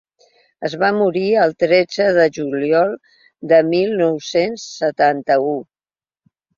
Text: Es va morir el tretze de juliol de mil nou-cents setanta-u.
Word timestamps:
Es 0.69 0.75
va 0.83 0.87
morir 0.99 1.25
el 1.41 1.53
tretze 1.65 2.09
de 2.17 2.25
juliol 2.39 2.97
de 3.55 3.63
mil 3.71 3.97
nou-cents 4.03 4.69
setanta-u. 4.83 5.57